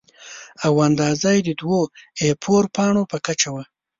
[0.65, 1.81] او اندازه یې د دوو
[2.19, 3.63] اې فور پاڼو په کچه ده.